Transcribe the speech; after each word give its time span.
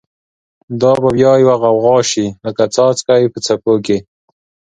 دا 0.81 0.91
به 1.01 1.09
بیا 1.17 1.31
یوه 1.43 1.55
غوغاشی، 1.61 2.27
لکه 2.45 2.63
څاڅکی 2.75 3.23
په 3.33 3.39
څپو 3.45 3.73
کی 3.85 3.97